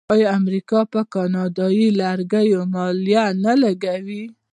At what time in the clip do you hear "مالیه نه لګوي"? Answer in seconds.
2.73-4.23